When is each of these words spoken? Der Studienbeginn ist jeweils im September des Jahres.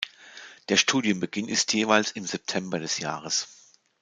Der 0.69 0.77
Studienbeginn 0.77 1.47
ist 1.47 1.73
jeweils 1.73 2.09
im 2.13 2.25
September 2.25 2.79
des 2.79 2.97
Jahres. 2.97 3.47